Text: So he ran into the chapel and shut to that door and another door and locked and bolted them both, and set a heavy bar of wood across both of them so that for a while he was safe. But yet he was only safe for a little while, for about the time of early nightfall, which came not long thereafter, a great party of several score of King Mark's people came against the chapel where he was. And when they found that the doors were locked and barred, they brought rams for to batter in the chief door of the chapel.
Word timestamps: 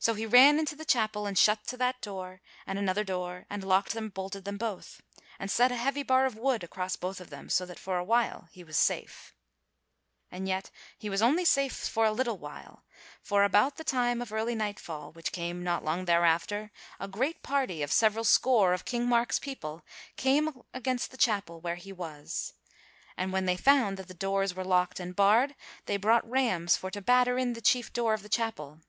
So 0.00 0.14
he 0.14 0.26
ran 0.26 0.58
into 0.58 0.74
the 0.74 0.84
chapel 0.84 1.24
and 1.24 1.38
shut 1.38 1.68
to 1.68 1.76
that 1.76 2.00
door 2.02 2.40
and 2.66 2.80
another 2.80 3.04
door 3.04 3.46
and 3.48 3.62
locked 3.62 3.94
and 3.94 4.12
bolted 4.12 4.44
them 4.44 4.56
both, 4.58 5.00
and 5.38 5.48
set 5.48 5.70
a 5.70 5.76
heavy 5.76 6.02
bar 6.02 6.26
of 6.26 6.36
wood 6.36 6.64
across 6.64 6.96
both 6.96 7.20
of 7.20 7.30
them 7.30 7.48
so 7.48 7.64
that 7.64 7.78
for 7.78 7.96
a 7.96 8.02
while 8.02 8.48
he 8.50 8.64
was 8.64 8.76
safe. 8.76 9.36
But 10.32 10.48
yet 10.48 10.72
he 10.98 11.08
was 11.08 11.22
only 11.22 11.44
safe 11.44 11.72
for 11.76 12.04
a 12.04 12.10
little 12.10 12.38
while, 12.38 12.82
for 13.22 13.44
about 13.44 13.76
the 13.76 13.84
time 13.84 14.20
of 14.20 14.32
early 14.32 14.56
nightfall, 14.56 15.12
which 15.12 15.30
came 15.30 15.62
not 15.62 15.84
long 15.84 16.06
thereafter, 16.06 16.72
a 16.98 17.06
great 17.06 17.44
party 17.44 17.84
of 17.84 17.92
several 17.92 18.24
score 18.24 18.72
of 18.72 18.84
King 18.84 19.08
Mark's 19.08 19.38
people 19.38 19.84
came 20.16 20.60
against 20.74 21.12
the 21.12 21.16
chapel 21.16 21.60
where 21.60 21.76
he 21.76 21.92
was. 21.92 22.52
And 23.16 23.32
when 23.32 23.46
they 23.46 23.56
found 23.56 23.96
that 23.96 24.08
the 24.08 24.12
doors 24.12 24.56
were 24.56 24.64
locked 24.64 24.98
and 24.98 25.14
barred, 25.14 25.54
they 25.84 25.98
brought 25.98 26.28
rams 26.28 26.76
for 26.76 26.90
to 26.90 27.00
batter 27.00 27.38
in 27.38 27.52
the 27.52 27.60
chief 27.60 27.92
door 27.92 28.12
of 28.12 28.24
the 28.24 28.28
chapel. 28.28 28.80